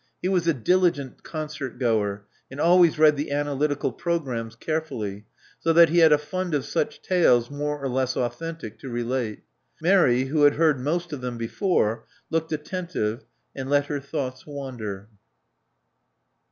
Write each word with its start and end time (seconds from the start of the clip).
He 0.19 0.27
was 0.27 0.47
a 0.47 0.53
diligent 0.55 1.21
concert 1.21 1.77
goer, 1.77 2.25
and 2.49 2.59
always 2.59 2.97
read 2.97 3.17
the 3.17 3.29
analytical 3.29 3.91
programmes 3.91 4.55
carefully, 4.55 5.27
so 5.59 5.73
that 5.73 5.89
he 5.89 5.99
had 5.99 6.11
a 6.11 6.17
fund 6.17 6.55
of 6.55 6.65
such 6.65 7.03
tales, 7.03 7.51
more 7.51 7.77
or 7.79 7.87
less 7.87 8.17
authentic, 8.17 8.79
to 8.79 8.89
relate. 8.89 9.43
Mary, 9.79 10.23
who 10.23 10.41
had 10.41 10.55
heard 10.55 10.79
most 10.79 11.13
of 11.13 11.21
them 11.21 11.37
before, 11.37 12.07
looked 12.31 12.51
attentive 12.51 13.25
and 13.55 13.69
let 13.69 13.85
her 13.85 13.99
thoughts 13.99 14.47
wander. 14.47 15.07